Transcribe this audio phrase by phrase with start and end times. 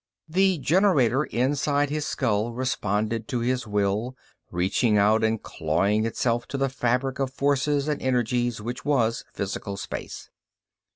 [0.27, 4.17] The generator inside his skull responded to his will,
[4.49, 9.77] reaching out and clawing itself to the fabric of forces and energies which was physical
[9.77, 10.31] space.